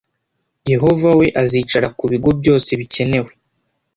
[0.71, 3.31] yehova we azicara ku bigo byose bicyenewe